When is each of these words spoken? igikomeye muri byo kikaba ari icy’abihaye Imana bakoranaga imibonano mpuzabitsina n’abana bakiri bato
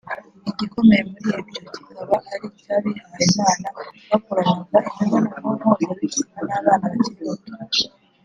igikomeye 0.49 1.01
muri 1.09 1.27
byo 1.47 1.59
kikaba 1.73 2.15
ari 2.33 2.45
icy’abihaye 2.51 3.23
Imana 3.29 3.67
bakoranaga 4.09 4.79
imibonano 5.01 5.49
mpuzabitsina 5.59 6.39
n’abana 6.47 6.85
bakiri 6.91 7.21
bato 7.29 7.51